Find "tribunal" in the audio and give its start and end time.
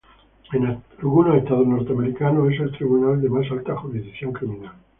2.71-3.21